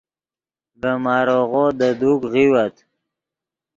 ڤے 0.81 0.91
ماریغو 1.03 1.65
دے 1.79 1.89
دوک 1.99 2.21
غیوت 2.33 2.75